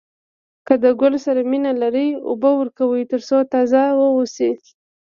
که 0.67 0.73
د 0.83 0.85
ګل 1.01 1.13
سره 1.25 1.41
مینه 1.51 1.71
لرئ 1.81 2.09
اوبه 2.29 2.51
ورکوئ 2.55 3.03
تر 3.11 3.21
څو 3.27 3.37
تازه 3.53 3.81
واوسي. 3.99 4.51